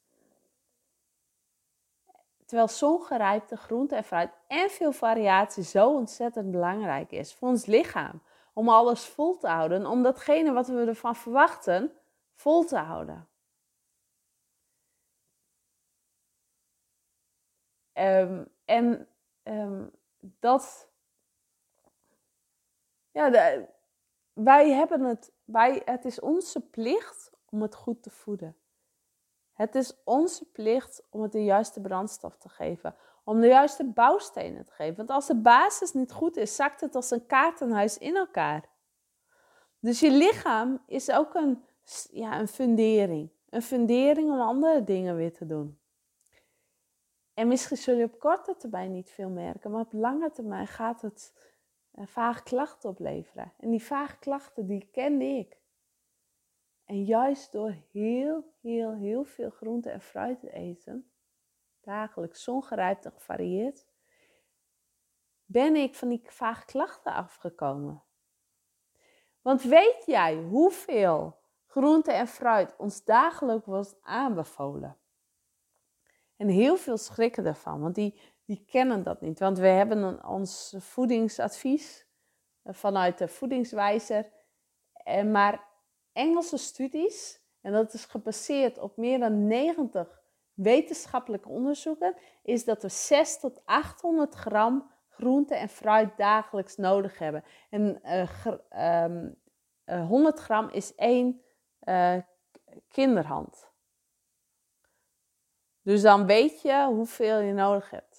Terwijl 2.45 2.69
zongerijpte 2.69 3.57
groente 3.57 3.95
en 3.97 4.05
fruit 4.05 4.31
en 4.47 4.71
veel 4.71 4.93
variatie 4.93 5.63
zo 5.63 5.95
ontzettend 5.95 6.51
belangrijk 6.51 7.11
is 7.11 7.35
voor 7.35 7.49
ons 7.49 7.67
lichaam. 7.67 8.23
Om 8.53 8.69
alles 8.69 9.05
vol 9.05 9.37
te 9.37 9.49
houden, 9.49 9.87
om 9.87 10.03
datgene 10.03 10.53
wat 10.53 10.67
we 10.67 10.85
ervan 10.87 11.17
verwachten 11.17 11.93
vol 12.35 12.65
te 12.65 12.79
houden. 12.79 13.29
Ehm, 17.93 18.45
en 18.65 19.09
um, 19.43 19.91
dat, 20.21 20.89
ja, 23.17 23.67
wij 24.33 24.71
hebben 24.71 25.05
het, 25.05 25.33
wij, 25.45 25.83
het 25.85 26.05
is 26.05 26.21
onze 26.21 26.61
plicht 26.61 27.31
om 27.51 27.63
het 27.63 27.75
goed 27.75 28.03
te 28.03 28.11
voeden. 28.11 28.57
Het 29.53 29.75
is 29.75 30.03
onze 30.05 30.45
plicht 30.45 31.03
om 31.11 31.23
het 31.23 31.33
de 31.33 31.45
juiste 31.45 31.81
brandstof 31.81 32.37
te 32.37 32.49
geven. 32.49 32.95
Om 33.25 33.41
de 33.41 33.47
juiste 33.47 33.85
bouwstenen 33.85 34.65
te 34.65 34.73
geven. 34.73 34.97
Want 34.97 35.11
als 35.11 35.27
de 35.27 35.35
basis 35.35 35.93
niet 35.93 36.13
goed 36.13 36.37
is, 36.37 36.57
zakt 36.57 36.81
het 36.81 36.95
als 36.95 37.11
een 37.11 37.27
kaartenhuis 37.27 37.99
in 37.99 38.17
elkaar. 38.17 38.69
Dus 39.79 40.01
je 40.01 40.11
lichaam 40.11 40.83
is 40.87 41.11
ook 41.11 41.35
een, 41.35 41.65
ja, 42.11 42.41
een 42.41 42.49
fundering. 42.49 43.31
Een 43.51 43.63
fundering 43.63 44.31
om 44.31 44.41
andere 44.41 44.85
dingen 44.85 45.17
weer 45.17 45.33
te 45.33 45.47
doen. 45.47 45.79
En 47.35 47.49
misschien 47.49 47.77
zul 47.77 47.95
je 47.95 48.05
op 48.05 48.19
korte 48.19 48.57
termijn 48.57 48.93
niet 48.93 49.11
veel 49.11 49.29
merken, 49.29 49.71
maar 49.71 49.81
op 49.81 49.93
lange 49.93 50.31
termijn 50.31 50.67
gaat 50.67 51.01
het 51.01 51.33
vaag 52.05 52.43
klachten 52.43 52.91
opleveren. 52.91 53.53
En 53.59 53.71
die 53.71 53.83
vage 53.83 54.19
klachten, 54.19 54.67
die 54.67 54.89
kende 54.93 55.25
ik. 55.25 55.59
En 56.85 57.05
juist 57.05 57.53
door 57.53 57.75
heel, 57.93 58.53
heel, 58.61 58.95
heel 58.95 59.25
veel 59.25 59.51
groente 59.51 59.91
en 59.91 60.01
fruit 60.01 60.41
te 60.41 60.53
eten, 60.53 61.11
dagelijks 61.81 62.43
zongerijpt 62.43 63.05
en 63.05 63.13
gevarieerd, 63.13 63.87
ben 65.45 65.77
ik 65.77 65.95
van 65.95 66.09
die 66.09 66.23
vage 66.25 66.65
klachten 66.65 67.13
afgekomen. 67.13 68.03
Want 69.43 69.63
weet 69.63 70.03
jij 70.07 70.37
hoeveel 70.37 71.39
groente 71.67 72.13
en 72.13 72.27
fruit 72.27 72.77
ons 72.77 73.05
dagelijks 73.05 73.67
wordt 73.67 73.97
aanbevolen? 74.03 74.97
En 76.37 76.49
heel 76.49 76.77
veel 76.77 76.97
schrikken 76.97 77.47
ervan, 77.47 77.81
want 77.81 77.95
die, 77.95 78.21
die 78.47 78.65
kennen 78.67 79.03
dat 79.03 79.21
niet. 79.21 79.39
Want 79.39 79.59
we 79.59 79.67
hebben 79.67 80.25
ons 80.25 80.75
voedingsadvies 80.79 82.07
eh, 82.63 82.75
vanuit 82.75 83.19
de 83.19 83.29
voedingswijzer. 83.29 84.31
Eh, 84.93 85.25
maar 85.25 85.65
Engelse 86.13 86.57
studies, 86.57 87.41
en 87.61 87.73
dat 87.73 87.93
is 87.93 88.05
gebaseerd 88.05 88.79
op 88.79 88.97
meer 88.97 89.19
dan 89.19 89.47
90 89.47 90.23
wetenschappelijke 90.55 91.49
onderzoeken, 91.49 92.17
is 92.43 92.65
dat 92.65 92.83
we 92.83 92.89
6 92.89 93.41
tot 93.41 93.61
800 93.65 94.35
gram 94.35 94.91
groente 95.09 95.55
en 95.55 95.69
fruit 95.69 96.17
dagelijks 96.17 96.77
nodig 96.77 97.19
hebben. 97.19 97.45
En 97.71 98.01
uh, 98.05 99.05
um, 99.05 99.37
100 100.07 100.39
gram 100.39 100.69
is 100.69 100.95
1 100.95 101.43
uh, 101.83 102.17
kinderhand. 102.89 103.71
Dus 105.83 106.03
dan 106.03 106.27
weet 106.27 106.63
je 106.63 106.87
hoeveel 106.87 107.41
je 107.41 107.53
nodig 107.53 107.91
hebt. 107.91 108.16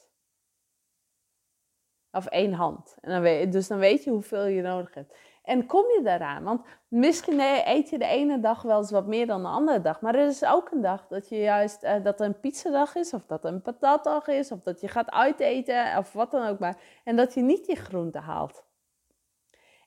Of 2.17 2.25
één 2.25 2.53
hand. 2.53 2.97
En 3.01 3.12
dan 3.12 3.21
weet, 3.21 3.51
dus 3.51 3.67
dan 3.67 3.77
weet 3.77 4.03
je 4.03 4.09
hoeveel 4.09 4.45
je 4.45 4.62
nodig 4.62 4.93
hebt. 4.93 5.13
En 5.43 5.65
kom 5.65 5.81
je 5.81 6.01
daaraan? 6.03 6.43
Want 6.43 6.62
misschien 6.88 7.39
eet 7.65 7.89
je 7.89 7.97
de 7.97 8.05
ene 8.05 8.39
dag 8.39 8.62
wel 8.62 8.77
eens 8.77 8.91
wat 8.91 9.07
meer 9.07 9.27
dan 9.27 9.41
de 9.41 9.47
andere 9.47 9.81
dag. 9.81 10.01
Maar 10.01 10.15
er 10.15 10.27
is 10.27 10.45
ook 10.45 10.71
een 10.71 10.81
dag 10.81 11.07
dat 11.07 11.29
je 11.29 11.38
juist 11.38 11.83
uh, 11.83 12.03
dat 12.03 12.19
er 12.19 12.25
een 12.25 12.39
pizzadag 12.39 12.95
is, 12.95 13.13
of 13.13 13.25
dat 13.25 13.43
er 13.43 13.53
een 13.53 13.62
patatdag 13.62 14.27
is, 14.27 14.51
of 14.51 14.62
dat 14.62 14.81
je 14.81 14.88
gaat 14.88 15.09
uiteten, 15.09 15.97
of 15.97 16.13
wat 16.13 16.31
dan 16.31 16.47
ook 16.47 16.59
maar. 16.59 16.77
En 17.03 17.15
dat 17.15 17.33
je 17.33 17.41
niet 17.41 17.65
je 17.65 17.75
groente 17.75 18.19
haalt. 18.19 18.63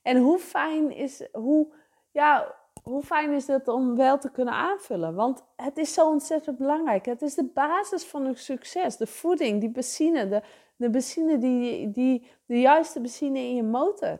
En 0.02 0.16
hoe 0.16 0.38
fijn 0.38 0.90
is, 0.90 1.28
hoe, 1.32 1.72
ja, 2.10 2.54
hoe 2.82 3.02
fijn 3.02 3.32
is 3.32 3.46
het 3.46 3.68
om 3.68 3.96
wel 3.96 4.18
te 4.18 4.30
kunnen 4.30 4.54
aanvullen? 4.54 5.14
Want 5.14 5.44
het 5.56 5.78
is 5.78 5.94
zo 5.94 6.08
ontzettend 6.08 6.58
belangrijk. 6.58 7.06
Het 7.06 7.22
is 7.22 7.34
de 7.34 7.50
basis 7.54 8.04
van 8.04 8.24
een 8.24 8.36
succes. 8.36 8.96
De 8.96 9.06
voeding, 9.06 9.60
die 9.60 9.70
benzine, 9.70 10.28
de, 10.28 10.42
de 10.80 10.90
benzine, 10.90 11.38
die, 11.38 11.90
die, 11.90 12.30
de 12.46 12.60
juiste 12.60 13.00
benzine 13.00 13.38
in 13.38 13.54
je 13.54 13.62
motor. 13.62 14.18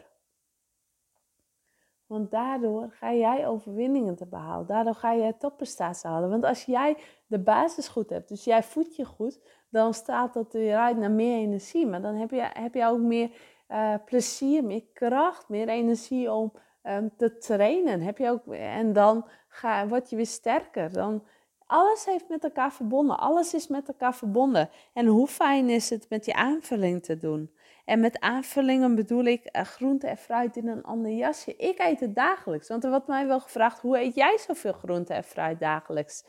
Want 2.07 2.31
daardoor 2.31 2.91
ga 2.91 3.13
jij 3.15 3.47
overwinningen 3.47 4.17
te 4.17 4.27
behalen. 4.27 4.67
Daardoor 4.67 4.95
ga 4.95 5.13
je 5.13 5.37
topprestaties 5.39 6.03
halen. 6.03 6.31
Want 6.31 6.45
als 6.45 6.65
jij 6.65 6.97
de 7.27 7.39
basis 7.39 7.89
goed 7.89 8.11
hebt, 8.11 8.29
dus 8.29 8.45
jij 8.45 8.63
voedt 8.63 8.97
je 8.97 9.05
goed, 9.05 9.41
dan 9.69 9.95
staat 9.95 10.35
dat 10.35 10.55
eruit 10.55 10.97
naar 10.97 11.11
meer 11.11 11.39
energie. 11.39 11.87
Maar 11.87 12.03
dan 12.03 12.15
heb 12.15 12.31
je, 12.31 12.51
heb 12.53 12.75
je 12.75 12.85
ook 12.85 12.99
meer 12.99 13.31
uh, 13.69 13.95
plezier, 14.05 14.65
meer 14.65 14.85
kracht, 14.93 15.49
meer 15.49 15.69
energie 15.69 16.33
om 16.33 16.53
um, 16.83 17.17
te 17.17 17.39
trainen. 17.39 18.01
Heb 18.01 18.19
je 18.19 18.31
ook, 18.31 18.47
en 18.55 18.93
dan 18.93 19.29
ga, 19.49 19.89
word 19.89 20.11
je 20.11 20.17
weer 20.17 20.27
sterker. 20.27 20.93
Dan, 20.93 21.25
alles 21.71 22.05
heeft 22.05 22.29
met 22.29 22.45
elkaar 22.45 22.73
verbonden. 22.73 23.19
Alles 23.19 23.55
is 23.55 23.67
met 23.69 23.89
elkaar 23.89 24.15
verbonden. 24.15 24.71
En 24.93 25.07
hoe 25.07 25.27
fijn 25.27 25.69
is 25.69 25.91
het 25.91 26.07
met 26.09 26.25
die 26.25 26.35
aanvulling 26.35 27.03
te 27.03 27.17
doen? 27.17 27.55
En 27.85 28.01
met 28.01 28.21
aanvullingen 28.21 28.95
bedoel 28.95 29.25
ik 29.25 29.57
uh, 29.57 29.63
groente 29.63 30.07
en 30.07 30.17
fruit 30.17 30.57
in 30.57 30.69
een 30.69 30.83
ander 30.83 31.11
jasje. 31.11 31.57
Ik 31.57 31.79
eet 31.79 32.01
het 32.01 32.15
dagelijks. 32.15 32.69
Want 32.69 32.85
er 32.85 32.91
wordt 32.91 33.07
mij 33.07 33.27
wel 33.27 33.41
gevraagd: 33.41 33.81
hoe 33.81 33.99
eet 33.99 34.15
jij 34.15 34.39
zoveel 34.39 34.73
groente 34.73 35.15
en 35.15 35.25
fruit 35.25 35.61
dagelijks? 35.61 36.25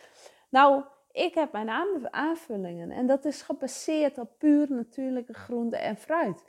Nou, 0.50 0.83
ik 1.12 1.33
heb 1.33 1.51
mijn 1.51 1.69
aanvullingen. 2.12 2.91
En 2.91 3.07
dat 3.07 3.25
is 3.25 3.41
gebaseerd 3.41 4.17
op 4.17 4.38
puur 4.38 4.71
natuurlijke 4.71 5.33
groente 5.33 5.77
en 5.77 5.98
fruit. 5.98 6.43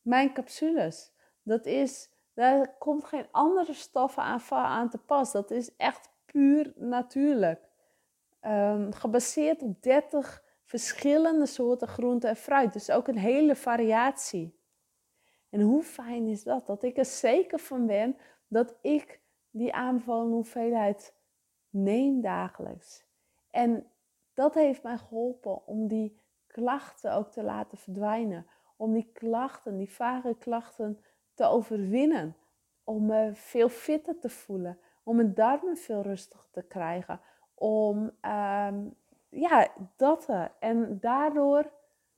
Mijn 0.00 0.32
capsules. 0.32 1.12
Dat 1.42 1.66
is, 1.66 2.10
daar 2.34 2.76
komt 2.78 3.04
geen 3.04 3.26
andere 3.30 3.72
stoffen 3.72 4.22
aan, 4.22 4.40
aan 4.50 4.90
te 4.90 4.98
pas. 4.98 5.32
Dat 5.32 5.50
is 5.50 5.76
echt 5.76 6.10
puur 6.24 6.72
natuurlijk. 6.76 7.70
Um, 8.46 8.92
gebaseerd 8.92 9.62
op 9.62 9.82
30 9.82 10.42
verschillende 10.64 11.46
soorten 11.46 11.88
groente 11.88 12.28
en 12.28 12.36
fruit. 12.36 12.72
Dus 12.72 12.90
ook 12.90 13.08
een 13.08 13.18
hele 13.18 13.56
variatie. 13.56 14.60
En 15.50 15.60
hoe 15.60 15.82
fijn 15.82 16.26
is 16.26 16.42
dat? 16.42 16.66
Dat 16.66 16.82
ik 16.82 16.96
er 16.96 17.04
zeker 17.04 17.58
van 17.58 17.86
ben 17.86 18.16
dat 18.48 18.74
ik 18.80 19.20
die 19.50 19.74
aanbevolen 19.74 20.32
hoeveelheid 20.32 21.14
neem 21.70 22.20
dagelijks. 22.20 23.04
En 23.50 23.86
dat 24.34 24.54
heeft 24.54 24.82
mij 24.82 24.98
geholpen 24.98 25.66
om 25.66 25.88
die 25.88 26.20
klachten 26.46 27.12
ook 27.14 27.30
te 27.30 27.42
laten 27.42 27.78
verdwijnen. 27.78 28.46
Om 28.76 28.92
die 28.92 29.10
klachten, 29.12 29.76
die 29.76 29.90
vage 29.90 30.36
klachten 30.38 31.04
te 31.34 31.44
overwinnen. 31.44 32.36
Om 32.84 33.06
me 33.06 33.30
veel 33.34 33.68
fitter 33.68 34.18
te 34.18 34.28
voelen. 34.28 34.78
Om 35.02 35.16
mijn 35.16 35.34
darmen 35.34 35.76
veel 35.76 36.02
rustiger 36.02 36.50
te 36.50 36.62
krijgen. 36.62 37.20
Om 37.62 38.10
ehm, 38.20 38.84
ja, 39.28 39.68
dat. 39.96 40.28
En 40.58 40.98
daardoor, 41.00 41.70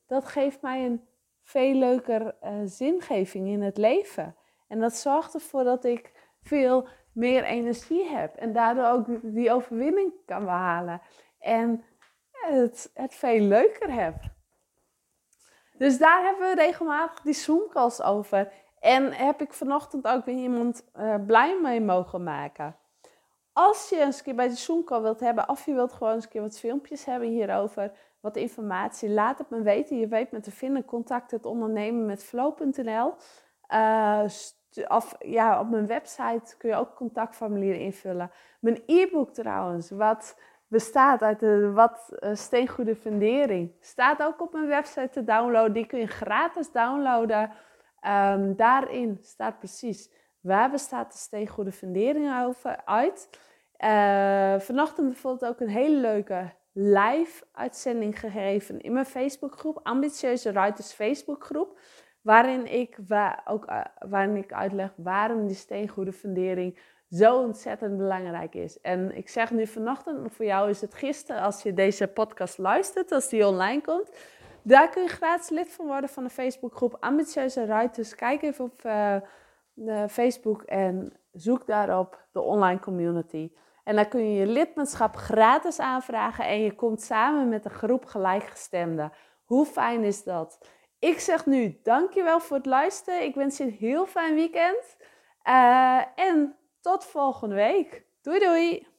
dat 0.06 0.24
geeft 0.24 0.62
mij 0.62 0.84
een 0.84 1.08
veel 1.42 1.74
leuker 1.74 2.34
uh, 2.44 2.50
zingeving 2.64 3.48
in 3.48 3.62
het 3.62 3.76
leven. 3.76 4.36
En 4.68 4.80
dat 4.80 4.94
zorgt 4.94 5.34
ervoor 5.34 5.64
dat 5.64 5.84
ik 5.84 6.12
veel 6.42 6.88
meer 7.12 7.44
energie 7.44 8.08
heb. 8.08 8.34
En 8.34 8.52
daardoor 8.52 8.86
ook 8.86 9.06
die 9.22 9.52
overwinning 9.52 10.12
kan 10.26 10.44
behalen. 10.44 11.00
En 11.38 11.84
het, 12.30 12.90
het 12.94 13.14
veel 13.14 13.40
leuker 13.40 13.92
heb. 13.92 14.14
Dus 15.78 15.98
daar 15.98 16.22
hebben 16.22 16.48
we 16.48 16.62
regelmatig 16.62 17.20
die 17.20 17.34
Zoomcalls 17.34 18.02
over. 18.02 18.52
En 18.80 19.12
heb 19.12 19.40
ik 19.40 19.52
vanochtend 19.52 20.06
ook 20.06 20.24
weer 20.24 20.38
iemand 20.38 20.90
uh, 20.96 21.14
blij 21.26 21.58
mee 21.62 21.80
mogen 21.80 22.22
maken. 22.22 22.76
Als 23.54 23.88
je 23.88 24.00
een 24.00 24.22
keer 24.22 24.34
bij 24.34 24.48
de 24.48 24.54
Zoomcall 24.54 25.00
wilt 25.00 25.20
hebben, 25.20 25.48
of 25.48 25.66
je 25.66 25.74
wilt 25.74 25.92
gewoon 25.92 26.12
eens 26.12 26.24
een 26.24 26.30
keer 26.30 26.40
wat 26.40 26.58
filmpjes 26.58 27.04
hebben 27.04 27.28
hierover, 27.28 27.92
wat 28.20 28.36
informatie, 28.36 29.10
laat 29.10 29.38
het 29.38 29.50
me 29.50 29.62
weten. 29.62 29.98
Je 29.98 30.08
weet 30.08 30.30
me 30.30 30.40
te 30.40 30.50
vinden, 30.50 30.84
contact 30.84 31.30
het 31.30 31.46
ondernemen 31.46 32.06
met 32.06 32.24
flow.nl. 32.24 33.14
Uh, 33.74 34.24
of 34.88 35.14
ja, 35.18 35.60
op 35.60 35.70
mijn 35.70 35.86
website 35.86 36.56
kun 36.56 36.68
je 36.68 36.76
ook 36.76 36.94
contactformulieren 36.94 37.80
invullen. 37.80 38.30
Mijn 38.60 38.82
e-book 38.86 39.34
trouwens, 39.34 39.90
wat 39.90 40.38
bestaat 40.68 41.22
uit 41.22 41.40
de 41.40 41.70
wat 41.72 42.16
uh, 42.18 42.34
steengoede 42.34 42.96
fundering, 42.96 43.72
staat 43.80 44.22
ook 44.22 44.40
op 44.40 44.52
mijn 44.52 44.66
website 44.66 45.08
te 45.10 45.24
downloaden. 45.24 45.72
Die 45.72 45.86
kun 45.86 45.98
je 45.98 46.06
gratis 46.06 46.72
downloaden. 46.72 47.50
Um, 48.06 48.56
daarin 48.56 49.18
staat 49.22 49.58
precies 49.58 50.10
waar 50.44 50.70
bestaat 50.70 51.12
de 51.12 51.18
steengoede 51.18 51.72
fundering 51.72 52.42
over 52.44 52.84
uit. 52.84 53.28
Uh, 53.78 54.60
vanochtend 54.60 55.08
bijvoorbeeld 55.08 55.50
ook 55.52 55.60
een 55.60 55.68
hele 55.68 55.96
leuke 55.96 56.52
live 56.72 57.44
uitzending 57.52 58.18
gegeven 58.20 58.80
in 58.80 58.92
mijn 58.92 59.06
Facebookgroep, 59.06 59.80
Ambitieuze 59.82 60.52
Ruiters 60.52 60.92
Facebookgroep. 60.92 61.78
Waarin 62.20 62.72
ik, 62.72 62.98
waar, 63.06 63.42
ook, 63.44 63.70
uh, 63.70 63.80
waarin 64.08 64.36
ik 64.36 64.52
uitleg 64.52 64.92
waarom 64.96 65.46
die 65.46 65.56
steengoede 65.56 66.12
fundering 66.12 66.78
zo 67.10 67.38
ontzettend 67.38 67.96
belangrijk 67.96 68.54
is. 68.54 68.80
En 68.80 69.16
ik 69.16 69.28
zeg 69.28 69.50
nu 69.50 69.66
vanochtend, 69.66 70.32
voor 70.32 70.44
jou 70.44 70.70
is 70.70 70.80
het 70.80 70.94
gisteren 70.94 71.42
als 71.42 71.62
je 71.62 71.74
deze 71.74 72.08
podcast 72.08 72.58
luistert, 72.58 73.12
als 73.12 73.28
die 73.28 73.46
online 73.46 73.80
komt. 73.80 74.10
Daar 74.62 74.88
kun 74.88 75.02
je 75.02 75.08
gratis 75.08 75.48
lid 75.48 75.72
van 75.72 75.86
worden 75.86 76.10
van 76.10 76.24
de 76.24 76.30
Facebookgroep 76.30 76.96
Ambitieuze 77.00 77.64
Ruiters. 77.64 78.14
Kijk 78.14 78.42
even 78.42 78.64
op 78.64 78.84
uh, 78.84 79.16
Facebook 80.08 80.62
en 80.62 81.12
zoek 81.32 81.66
daarop 81.66 82.26
de 82.32 82.40
online 82.40 82.80
community. 82.80 83.52
En 83.84 83.96
dan 83.96 84.08
kun 84.08 84.32
je 84.32 84.38
je 84.38 84.46
lidmaatschap 84.46 85.16
gratis 85.16 85.78
aanvragen 85.78 86.46
en 86.46 86.60
je 86.60 86.74
komt 86.74 87.02
samen 87.02 87.48
met 87.48 87.64
een 87.64 87.70
groep 87.70 88.04
gelijkgestemden. 88.04 89.12
Hoe 89.44 89.66
fijn 89.66 90.04
is 90.04 90.24
dat? 90.24 90.68
Ik 90.98 91.18
zeg 91.18 91.46
nu 91.46 91.80
dankjewel 91.82 92.40
voor 92.40 92.56
het 92.56 92.66
luisteren. 92.66 93.22
Ik 93.22 93.34
wens 93.34 93.56
je 93.56 93.64
een 93.64 93.70
heel 93.70 94.06
fijn 94.06 94.34
weekend. 94.34 94.96
Uh, 95.48 96.02
en 96.14 96.56
tot 96.80 97.04
volgende 97.04 97.54
week. 97.54 98.06
Doei 98.22 98.38
doei! 98.38 98.93